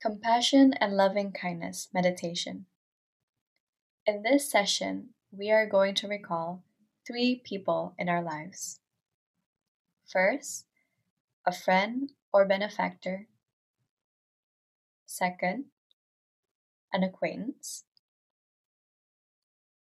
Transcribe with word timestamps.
Compassion 0.00 0.74
and 0.74 0.96
Loving 0.96 1.32
Kindness 1.32 1.88
Meditation. 1.92 2.66
In 4.06 4.22
this 4.22 4.48
session, 4.48 5.08
we 5.32 5.50
are 5.50 5.66
going 5.66 5.96
to 5.96 6.06
recall 6.06 6.62
three 7.04 7.42
people 7.44 7.94
in 7.98 8.08
our 8.08 8.22
lives. 8.22 8.78
First, 10.06 10.66
a 11.44 11.50
friend 11.50 12.12
or 12.32 12.46
benefactor. 12.46 13.26
Second, 15.04 15.64
an 16.92 17.02
acquaintance. 17.02 17.82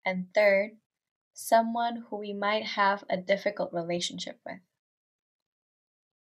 And 0.07 0.27
third, 0.33 0.77
someone 1.33 2.05
who 2.09 2.19
we 2.19 2.33
might 2.33 2.67
have 2.67 3.03
a 3.11 3.17
difficult 3.17 3.73
relationship 3.73 4.39
with. 4.47 4.61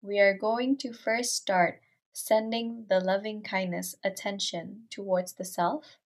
We 0.01 0.19
are 0.19 0.37
going 0.37 0.77
to 0.79 0.91
first 0.91 1.37
start 1.37 1.79
sending 2.19 2.83
the 2.89 2.99
loving 2.99 3.43
kindness 3.43 3.93
attention 4.03 4.81
towards 4.89 5.33
the 5.33 5.45
self, 5.45 5.97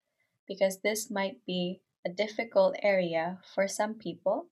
because 0.46 0.80
this 0.82 1.10
might 1.10 1.38
be 1.48 1.80
a 2.06 2.10
difficult 2.10 2.76
area 2.84 3.40
for 3.56 3.66
some 3.66 3.94
people. 3.94 4.48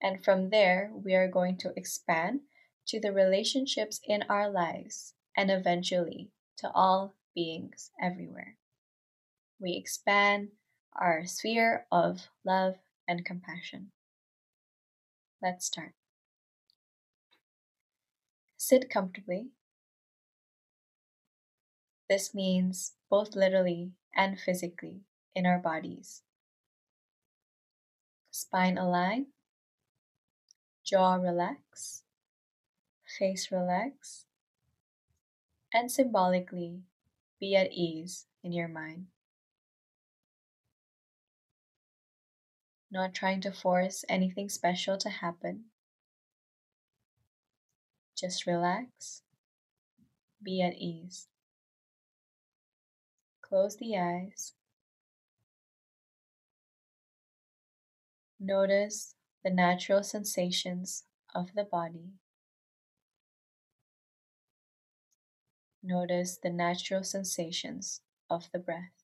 And 0.00 0.24
from 0.24 0.48
there, 0.48 0.90
we 0.94 1.14
are 1.14 1.28
going 1.28 1.58
to 1.58 1.72
expand 1.76 2.40
to 2.86 2.98
the 2.98 3.12
relationships 3.12 4.00
in 4.08 4.24
our 4.30 4.50
lives 4.50 5.12
and 5.36 5.50
eventually 5.50 6.30
to 6.56 6.70
all 6.74 7.12
beings 7.34 7.90
everywhere. 8.02 8.56
We 9.60 9.76
expand 9.76 10.48
our 10.98 11.26
sphere 11.26 11.84
of 11.92 12.28
love 12.42 12.76
and 13.06 13.22
compassion. 13.22 13.92
Let's 15.42 15.66
start. 15.66 15.92
Sit 18.56 18.88
comfortably 18.88 19.50
this 22.10 22.34
means 22.34 22.94
both 23.08 23.36
literally 23.36 23.92
and 24.12 24.36
physically 24.36 25.02
in 25.32 25.46
our 25.46 25.60
bodies. 25.60 26.22
Spine 28.32 28.76
align, 28.76 29.26
jaw 30.84 31.14
relax, 31.14 32.02
face 33.16 33.52
relax, 33.52 34.24
and 35.72 35.88
symbolically 35.88 36.80
be 37.38 37.54
at 37.54 37.70
ease 37.70 38.26
in 38.42 38.52
your 38.52 38.66
mind. 38.66 39.06
Not 42.90 43.14
trying 43.14 43.40
to 43.42 43.52
force 43.52 44.04
anything 44.08 44.48
special 44.48 44.98
to 44.98 45.08
happen. 45.08 45.66
Just 48.18 48.48
relax, 48.48 49.22
be 50.42 50.60
at 50.60 50.74
ease. 50.74 51.28
Close 53.50 53.76
the 53.78 53.98
eyes. 53.98 54.52
Notice 58.38 59.16
the 59.42 59.50
natural 59.50 60.04
sensations 60.04 61.02
of 61.34 61.52
the 61.56 61.64
body. 61.64 62.12
Notice 65.82 66.38
the 66.40 66.50
natural 66.50 67.02
sensations 67.02 68.02
of 68.30 68.48
the 68.52 68.60
breath. 68.60 69.02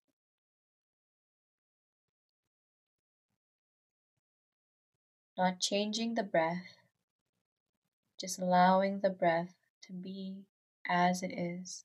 Not 5.36 5.58
changing 5.58 6.14
the 6.14 6.22
breath, 6.22 6.76
just 8.20 8.38
allowing 8.38 9.00
the 9.00 9.10
breath 9.10 9.56
to 9.82 9.92
be 9.92 10.44
as 10.88 11.24
it 11.24 11.32
is. 11.36 11.84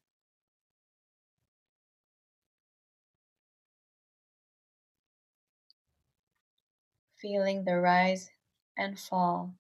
Feeling 7.22 7.64
the 7.66 7.80
rise 7.80 8.32
and 8.76 9.00
fall 9.00 9.54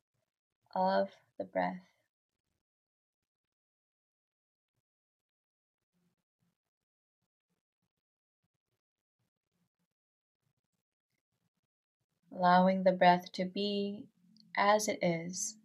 of 0.75 1.11
the 1.37 1.43
breath. 1.45 1.81
Allowing 12.31 12.83
the 12.83 12.91
breath 12.91 13.31
to 13.33 13.45
be 13.45 14.07
as 14.57 14.87
it 14.87 14.97
is. 15.03 15.57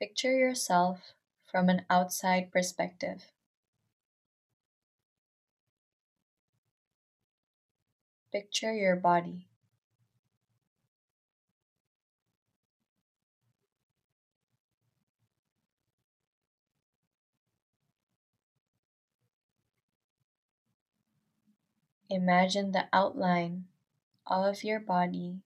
Picture 0.00 0.32
yourself 0.32 1.12
from 1.44 1.68
an 1.68 1.84
outside 1.90 2.50
perspective. 2.50 3.26
Picture 8.32 8.72
your 8.72 8.94
body. 8.94 9.48
Imagine 22.08 22.72
the 22.72 22.86
outline 22.92 23.66
of 24.26 24.62
your 24.64 24.80
body 24.80 25.42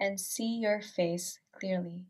and 0.00 0.20
see 0.20 0.58
your 0.58 0.80
face 0.80 1.38
clearly. 1.52 2.06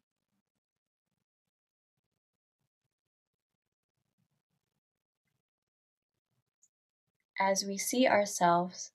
As 7.39 7.65
we 7.65 7.79
see 7.79 8.07
ourselves 8.07 8.93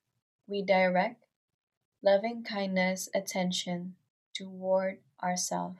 we 0.47 0.61
direct 0.61 1.23
loving 2.01 2.43
kindness 2.43 3.09
attention 3.13 3.95
toward 4.33 4.99
ourself. 5.21 5.77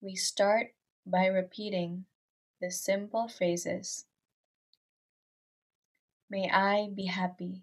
We 0.00 0.16
start 0.16 0.74
by 1.06 1.26
repeating 1.26 2.06
the 2.60 2.70
simple 2.70 3.28
phrases 3.28 4.06
May 6.32 6.48
I 6.50 6.88
be 6.88 7.04
happy. 7.04 7.60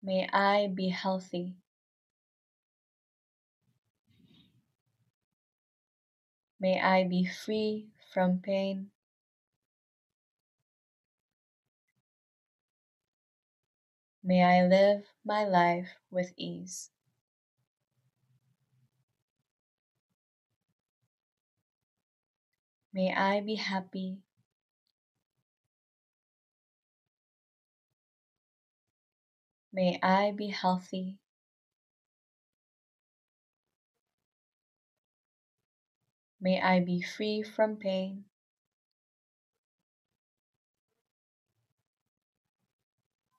May 0.00 0.28
I 0.32 0.68
be 0.68 0.90
healthy. 0.90 1.56
May 6.60 6.80
I 6.80 7.02
be 7.08 7.26
free 7.26 7.88
from 8.14 8.38
pain. 8.38 8.92
May 14.24 14.44
I 14.44 14.66
live 14.66 15.04
my 15.24 15.44
life 15.44 15.96
with 16.10 16.32
ease. 16.36 16.90
May 22.92 23.12
I 23.12 23.40
be 23.40 23.56
happy. 23.56 24.18
May 29.72 29.98
I 30.02 30.30
be 30.30 30.48
healthy. 30.48 31.18
May 36.40 36.60
I 36.60 36.80
be 36.80 37.02
free 37.02 37.42
from 37.42 37.76
pain. 37.76 38.24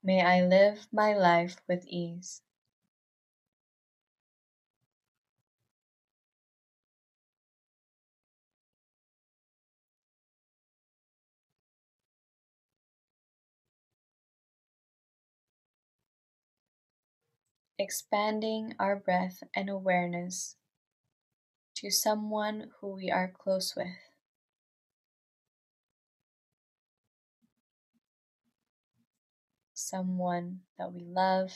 May 0.03 0.21
I 0.21 0.45
live 0.45 0.87
my 0.91 1.15
life 1.15 1.59
with 1.67 1.87
ease. 1.87 2.43
Expanding 17.77 18.73
our 18.79 18.95
breath 18.95 19.43
and 19.53 19.69
awareness 19.69 20.55
to 21.75 21.91
someone 21.91 22.71
who 22.79 22.87
we 22.95 23.11
are 23.11 23.27
close 23.27 23.75
with. 23.75 23.87
Someone 29.93 30.59
that 30.79 30.91
we 30.91 31.03
love. 31.03 31.51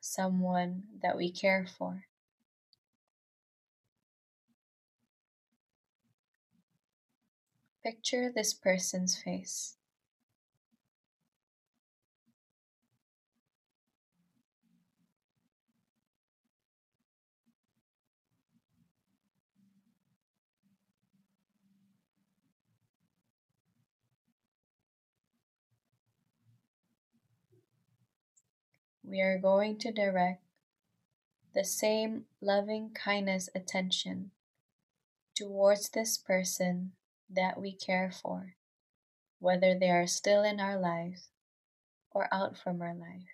Someone 0.00 0.84
that 1.02 1.18
we 1.18 1.30
care 1.30 1.66
for. 1.76 2.06
Picture 7.84 8.32
this 8.34 8.54
person's 8.54 9.20
face. 9.22 9.76
We 29.10 29.20
are 29.20 29.38
going 29.38 29.76
to 29.76 29.90
direct 29.90 30.42
the 31.52 31.64
same 31.64 32.24
loving 32.40 32.90
kindness 32.94 33.48
attention 33.54 34.30
towards 35.34 35.88
this 35.88 36.16
person 36.16 36.92
that 37.28 37.60
we 37.60 37.72
care 37.72 38.12
for, 38.12 38.54
whether 39.40 39.76
they 39.76 39.90
are 39.90 40.06
still 40.06 40.44
in 40.44 40.60
our 40.60 40.78
lives 40.78 41.28
or 42.12 42.28
out 42.32 42.56
from 42.56 42.80
our 42.80 42.94
life. 42.94 43.26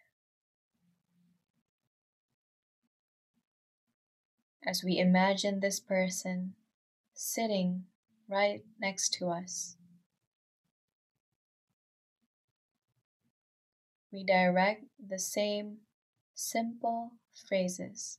As 4.67 4.83
we 4.83 4.99
imagine 4.99 5.61
this 5.61 5.79
person 5.79 6.55
sitting 7.15 7.85
right 8.29 8.65
next 8.81 9.13
to 9.15 9.29
us, 9.29 9.77
we 14.13 14.25
direct 14.25 14.85
the 14.99 15.19
same 15.19 15.79
simple 16.35 17.13
phrases. 17.49 18.19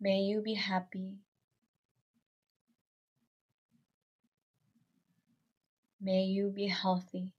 May 0.00 0.20
you 0.20 0.42
be 0.42 0.54
happy. 0.54 1.18
May 6.00 6.24
you 6.24 6.50
be 6.50 6.68
healthy. 6.68 7.32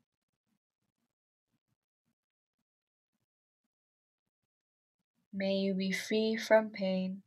May 5.32 5.56
you 5.58 5.76
be 5.76 5.92
free 5.92 6.36
from 6.36 6.72
pain. 6.72 7.22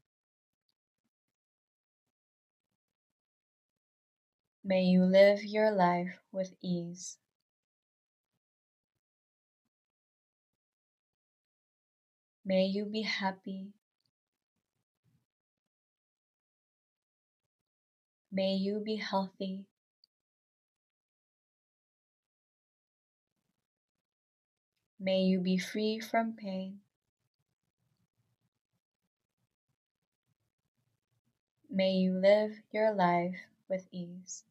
May 4.64 4.82
you 4.82 5.04
live 5.04 5.44
your 5.44 5.70
life 5.70 6.18
with 6.32 6.54
ease. 6.60 7.18
May 12.50 12.64
you 12.64 12.84
be 12.84 13.02
happy. 13.02 13.68
May 18.32 18.54
you 18.54 18.82
be 18.84 18.96
healthy. 18.96 19.66
May 24.98 25.20
you 25.20 25.38
be 25.38 25.58
free 25.58 26.00
from 26.00 26.32
pain. 26.32 26.80
May 31.70 31.92
you 31.92 32.14
live 32.14 32.58
your 32.72 32.92
life 32.92 33.46
with 33.68 33.86
ease. 33.92 34.42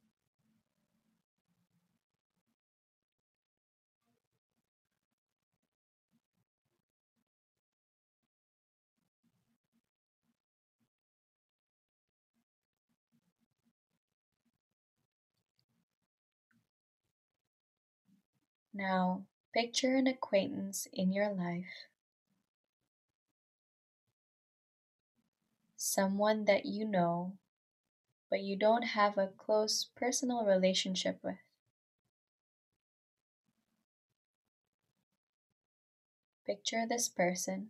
Now, 18.80 19.28
picture 19.54 19.96
an 19.96 20.08
acquaintance 20.08 20.88
in 20.92 21.14
your 21.14 21.30
life, 21.32 21.88
someone 25.78 26.46
that 26.46 26.68
you 26.68 26.86
know, 26.86 27.36
but 28.30 28.42
you 28.42 28.56
don't 28.56 28.84
have 28.84 29.18
a 29.18 29.28
close 29.28 29.86
personal 29.96 30.46
relationship 30.46 31.20
with. 31.24 31.38
Picture 36.46 36.86
this 36.86 37.08
person. 37.08 37.70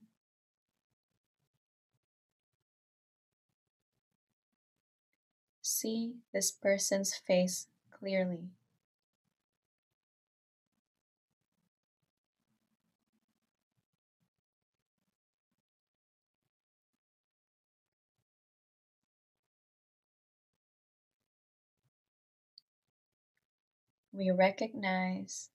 See 5.62 6.18
this 6.34 6.52
person's 6.52 7.16
face 7.16 7.68
clearly. 7.92 8.50
We 24.20 24.30
recognize 24.30 25.50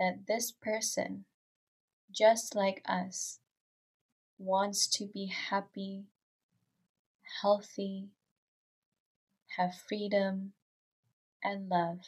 that 0.00 0.26
this 0.26 0.50
person, 0.50 1.24
just 2.10 2.56
like 2.56 2.82
us, 2.88 3.38
wants 4.36 4.88
to 4.88 5.06
be 5.06 5.26
happy, 5.26 6.02
healthy, 7.40 8.08
have 9.56 9.70
freedom, 9.88 10.54
and 11.44 11.68
love. 11.68 12.00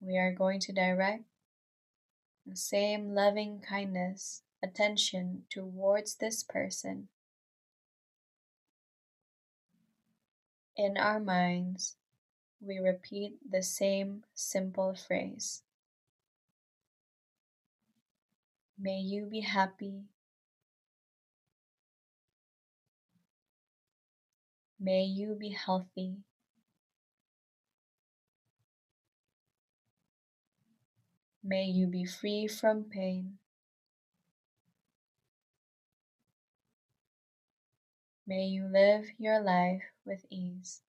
We 0.00 0.16
are 0.16 0.32
going 0.32 0.60
to 0.60 0.72
direct 0.72 1.24
the 2.46 2.56
same 2.56 3.14
loving 3.14 3.60
kindness, 3.60 4.44
attention 4.62 5.42
towards 5.50 6.14
this 6.14 6.42
person 6.42 7.08
In 10.76 10.96
our 10.96 11.20
minds, 11.20 11.96
we 12.60 12.78
repeat 12.78 13.38
the 13.48 13.62
same 13.62 14.24
simple 14.34 14.94
phrase 14.94 15.62
May 18.78 19.00
you 19.00 19.26
be 19.26 19.40
happy. 19.40 20.04
May 24.78 25.02
you 25.04 25.34
be 25.34 25.50
healthy. 25.50 26.24
May 31.44 31.64
you 31.64 31.86
be 31.88 32.06
free 32.06 32.48
from 32.48 32.84
pain. 32.84 33.39
May 38.30 38.44
you 38.44 38.68
live 38.68 39.06
your 39.18 39.40
life 39.42 39.82
with 40.06 40.24
ease. 40.30 40.82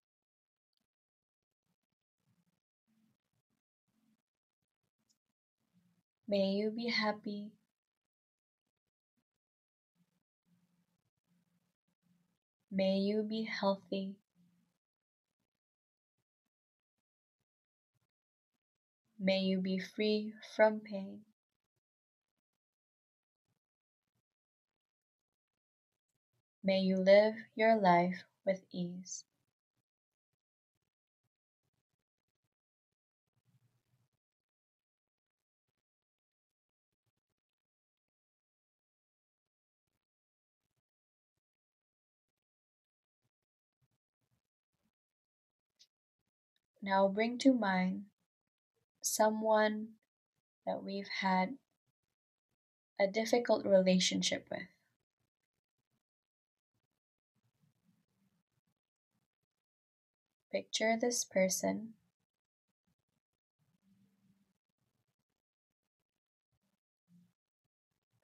May 6.28 6.52
you 6.52 6.70
be 6.70 6.88
happy. 6.88 7.50
May 12.70 12.98
you 12.98 13.24
be 13.24 13.50
healthy. 13.50 14.18
May 19.20 19.40
you 19.40 19.62
be 19.62 19.80
free 19.80 20.36
from 20.56 20.80
pain. 20.80 21.22
May 26.64 26.80
you 26.80 26.98
live 26.98 27.36
your 27.56 27.76
life 27.76 28.24
with 28.46 28.66
ease. 28.72 29.26
Now 46.82 47.08
bring 47.08 47.38
to 47.40 47.54
mind 47.54 48.06
someone 49.02 49.96
that 50.66 50.84
we've 50.84 51.08
had 51.08 51.58
a 52.98 53.06
difficult 53.06 53.66
relationship 53.66 54.48
with. 54.50 54.71
Picture 60.52 60.98
this 61.00 61.24
person. 61.24 61.94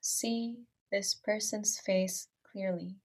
See 0.02 0.66
this 0.92 1.14
person's 1.14 1.80
face 1.80 2.28
clearly. 2.44 2.96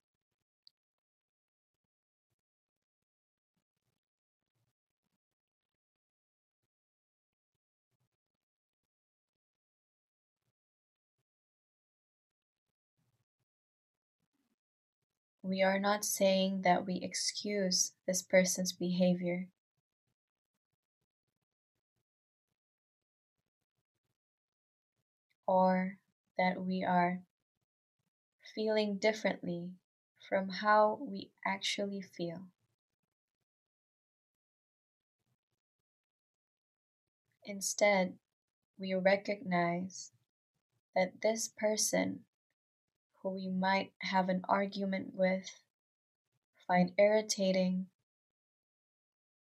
We 15.43 15.61
are 15.63 15.81
not 15.81 16.05
saying 16.05 16.63
that 16.63 16.87
we 16.87 17.01
excuse 17.03 17.93
this 18.07 18.23
person's 18.23 18.73
behavior. 18.73 19.49
Or 25.47 25.99
that 26.39 26.65
we 26.65 26.85
are 26.85 27.23
feeling 28.55 28.99
differently 28.99 29.73
from 30.29 30.49
how 30.49 30.99
we 31.01 31.33
actually 31.45 32.01
feel. 32.01 32.43
Instead, 37.45 38.15
we 38.79 38.95
recognize 38.95 40.13
that 40.95 41.21
this 41.21 41.49
person 41.49 42.21
who 43.23 43.31
we 43.31 43.49
might 43.49 43.93
have 44.01 44.29
an 44.29 44.43
argument 44.49 45.15
with, 45.15 45.49
find 46.67 46.93
irritating, 46.99 47.87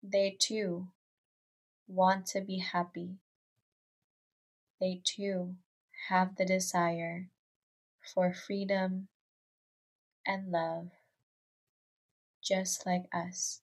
they 0.03 0.37
too 0.39 0.89
want 1.87 2.27
to 2.27 2.41
be 2.41 2.59
happy. 2.59 3.17
They 4.81 5.01
too 5.05 5.57
have 6.09 6.37
the 6.37 6.45
desire 6.45 7.29
for 8.15 8.33
freedom 8.33 9.09
and 10.27 10.51
love, 10.51 10.89
just 12.43 12.85
like 12.85 13.05
us. 13.13 13.61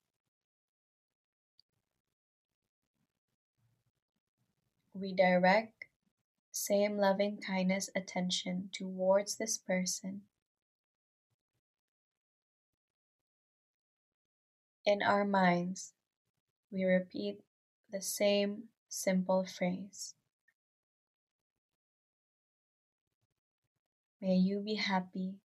We 4.94 5.14
direct 5.14 5.79
same 6.60 6.98
loving 6.98 7.40
kindness 7.40 7.88
attention 7.96 8.68
towards 8.72 9.36
this 9.36 9.56
person. 9.56 10.20
In 14.84 15.02
our 15.02 15.24
minds, 15.24 15.94
we 16.70 16.84
repeat 16.84 17.38
the 17.90 18.02
same 18.02 18.64
simple 18.88 19.46
phrase. 19.46 20.14
May 24.20 24.34
you 24.34 24.60
be 24.60 24.74
happy. 24.74 25.36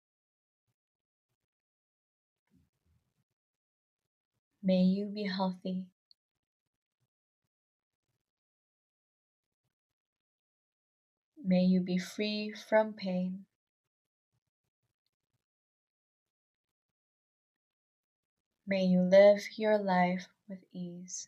May 4.61 4.81
you 4.81 5.05
be 5.05 5.23
healthy. 5.23 5.85
May 11.47 11.61
you 11.61 11.79
be 11.79 11.99
free 11.99 12.55
from 12.67 12.93
pain. 12.93 13.45
May 18.65 18.85
you 18.85 19.01
live 19.01 19.43
your 19.55 19.77
life 19.77 20.27
with 20.49 20.57
ease. 20.73 21.27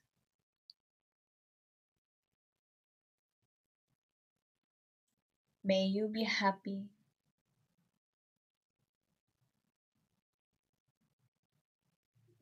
May 5.63 5.83
you 5.83 6.07
be 6.07 6.23
happy. 6.23 6.85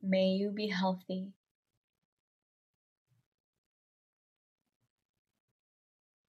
May 0.00 0.28
you 0.28 0.50
be 0.50 0.68
healthy. 0.68 1.34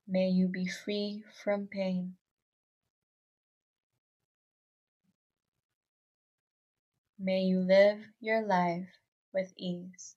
May 0.08 0.30
you 0.30 0.48
be 0.48 0.66
free 0.66 1.24
from 1.44 1.68
pain. 1.68 2.18
May 7.20 7.42
you 7.44 7.60
live 7.60 8.08
your 8.20 8.42
life 8.42 8.90
with 9.32 9.54
ease. 9.56 10.16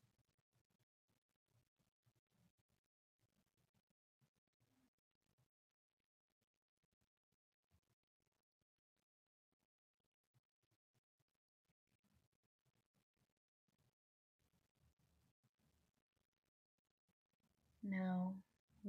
Now 17.82 18.36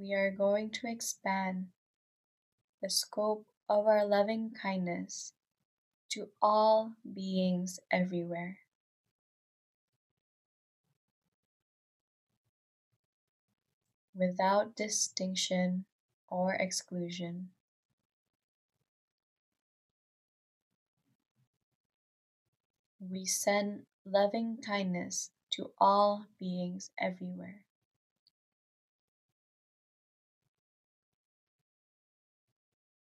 we 0.02 0.14
are 0.14 0.32
going 0.32 0.68
to 0.68 0.90
expand 0.90 1.66
the 2.82 2.90
scope 2.90 3.46
of 3.68 3.86
our 3.86 4.04
loving 4.04 4.50
kindness 4.60 5.32
to 6.10 6.26
all 6.42 6.94
beings 7.14 7.78
everywhere. 7.92 8.58
Without 14.12 14.74
distinction 14.74 15.84
or 16.28 16.54
exclusion. 16.54 17.50
We 23.00 23.24
send 23.24 23.82
loving 24.04 24.58
kindness 24.66 25.30
to 25.52 25.70
all 25.78 26.26
beings 26.40 26.90
everywhere. 26.98 27.64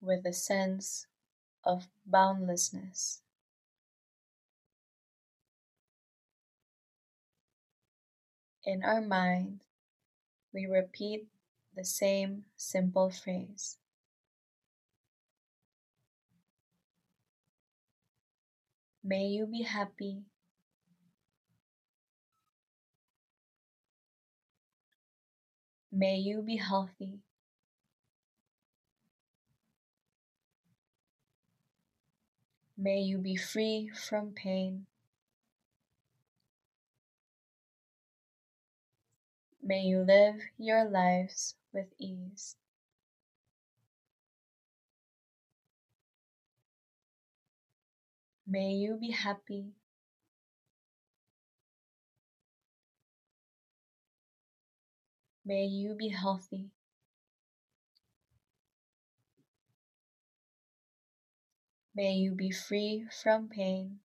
With 0.01 0.25
a 0.27 0.33
sense 0.33 1.07
of 1.65 1.89
boundlessness. 2.07 3.23
In 8.65 8.83
our 8.83 9.01
mind, 9.01 9.61
we 10.53 10.67
repeat 10.67 11.29
the 11.77 11.85
same 11.85 12.47
simple 12.57 13.11
phrase. 13.11 13.79
May 19.05 19.27
you 19.27 19.47
be 19.47 19.63
happy. 19.63 20.25
May 25.93 26.17
you 26.17 26.43
be 26.43 26.57
healthy. 26.57 27.21
May 32.79 32.99
you 33.01 33.17
be 33.19 33.37
free 33.37 33.91
from 33.95 34.33
pain. 34.33 34.87
May 39.63 39.81
you 39.81 40.01
live 40.01 40.37
your 40.59 40.85
lives 40.85 41.55
with 41.73 41.87
ease. 41.99 42.57
May 48.47 48.73
you 48.73 48.99
be 49.01 49.11
happy. 49.11 49.73
May 55.45 55.65
you 55.65 55.95
be 55.95 56.11
healthy. 56.11 56.71
May 61.97 62.13
you 62.13 62.33
be 62.37 62.53
free 62.53 63.09
from 63.11 63.49
pain. 63.49 63.99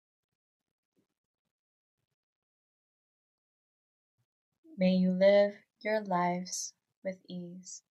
May 4.77 4.93
you 4.95 5.11
live 5.13 5.55
your 5.81 6.01
lives 6.01 6.73
with 7.03 7.19
ease. 7.29 7.83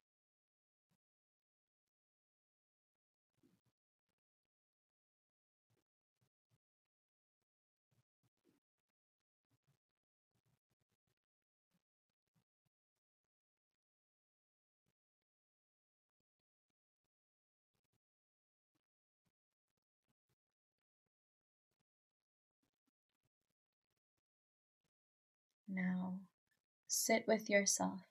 Now, 25.67 26.19
sit 26.87 27.27
with 27.27 27.49
yourself. 27.49 28.01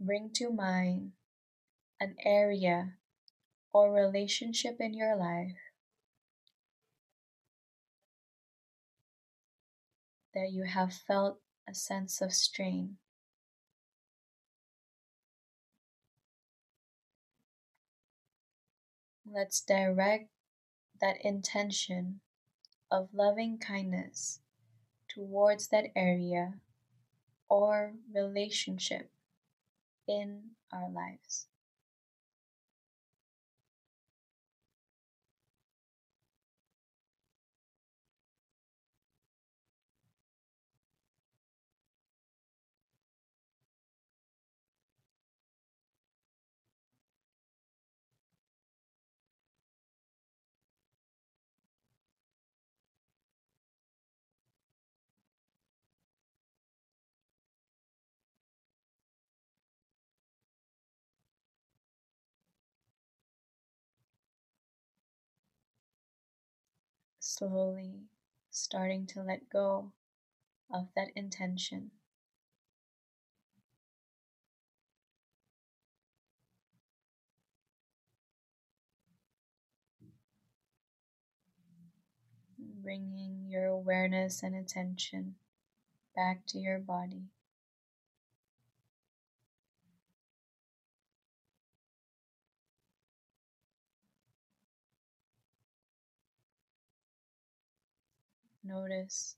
Bring 0.00 0.30
to 0.34 0.50
mind 0.50 1.12
an 2.00 2.16
area 2.24 2.94
or 3.72 3.92
relationship 3.92 4.76
in 4.80 4.94
your 4.94 5.16
life 5.16 5.56
that 10.34 10.50
you 10.52 10.64
have 10.64 10.92
felt 10.92 11.40
a 11.68 11.74
sense 11.74 12.20
of 12.20 12.32
strain. 12.32 12.98
Let's 19.30 19.60
direct 19.60 20.30
that 21.00 21.20
intention 21.24 22.20
of 22.90 23.12
loving 23.12 23.58
kindness 23.58 24.40
towards 25.08 25.68
that 25.68 25.86
area 25.94 26.54
or 27.48 27.94
relationship 28.12 29.10
in 30.06 30.52
our 30.72 30.88
lives. 30.90 31.46
Slowly 67.28 68.04
starting 68.50 69.06
to 69.06 69.22
let 69.22 69.50
go 69.50 69.92
of 70.72 70.88
that 70.96 71.08
intention. 71.14 71.90
Bringing 82.58 83.44
your 83.46 83.66
awareness 83.66 84.42
and 84.42 84.54
attention 84.54 85.34
back 86.16 86.46
to 86.48 86.58
your 86.58 86.78
body. 86.78 87.24
Notice 98.68 99.36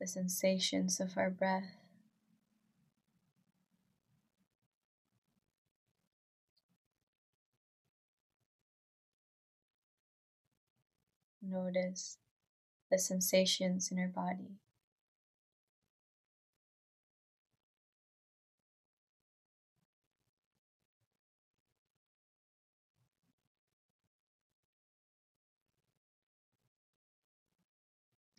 the 0.00 0.06
sensations 0.06 0.98
of 0.98 1.18
our 1.18 1.28
breath. 1.28 1.76
Notice 11.42 12.16
the 12.90 12.98
sensations 12.98 13.92
in 13.92 13.98
our 13.98 14.08
body. 14.08 14.56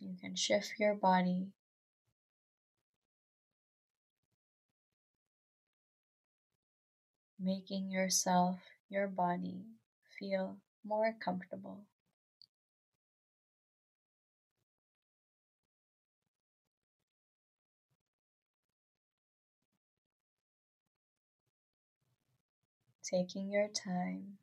You 0.06 0.14
can 0.20 0.36
shift 0.36 0.78
your 0.78 0.94
body 0.94 1.48
making 7.38 7.90
yourself, 7.90 8.60
your 8.88 9.08
body, 9.08 9.64
feel 10.18 10.58
more 10.84 11.14
comfortable. 11.22 11.84
Taking 23.02 23.50
your 23.50 23.68
time. 23.68 24.38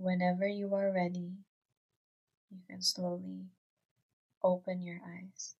Whenever 0.00 0.48
you 0.48 0.74
are 0.74 0.90
ready, 0.90 1.36
you 2.50 2.58
can 2.68 2.82
slowly 2.82 3.46
open 4.42 4.82
your 4.82 5.00
eyes. 5.06 5.56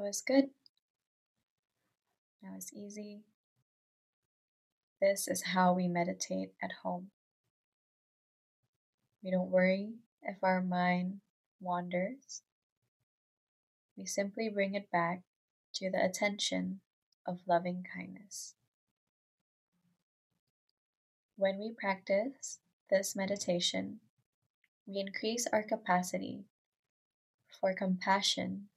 That 0.00 0.06
was 0.06 0.22
good. 0.22 0.48
That 2.42 2.54
was 2.54 2.72
easy. 2.72 3.20
This 4.98 5.28
is 5.28 5.42
how 5.52 5.74
we 5.74 5.88
meditate 5.88 6.54
at 6.62 6.72
home. 6.82 7.10
We 9.22 9.30
don't 9.30 9.50
worry 9.50 9.96
if 10.22 10.42
our 10.42 10.62
mind 10.62 11.20
wanders. 11.60 12.40
We 13.94 14.06
simply 14.06 14.48
bring 14.48 14.74
it 14.74 14.90
back 14.90 15.20
to 15.74 15.90
the 15.90 16.02
attention 16.02 16.80
of 17.26 17.46
loving 17.46 17.84
kindness. 17.94 18.54
When 21.36 21.58
we 21.58 21.74
practice 21.78 22.60
this 22.88 23.14
meditation, 23.14 24.00
we 24.86 24.98
increase 24.98 25.46
our 25.52 25.62
capacity 25.62 26.46
for 27.60 27.74
compassion 27.74 28.68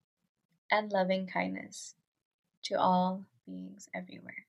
and 0.73 0.91
loving 0.91 1.27
kindness 1.27 1.93
to 2.63 2.79
all 2.79 3.25
beings 3.45 3.87
everywhere. 3.93 4.47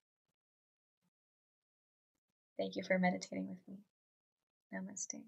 Thank 2.59 2.77
you 2.77 2.83
for 2.83 2.99
meditating 2.99 3.49
with 3.49 3.59
me. 3.69 3.77
Namaste. 4.75 5.21